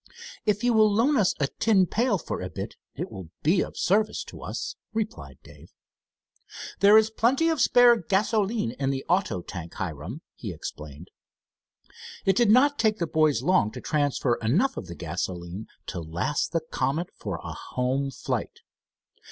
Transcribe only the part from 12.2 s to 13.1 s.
It did not take the